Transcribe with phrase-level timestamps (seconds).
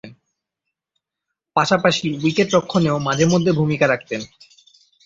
[1.55, 4.21] পাশাপাশি উইকেট-রক্ষণেও মাঝে-মধ্যে ভূমিকা রাখতেন।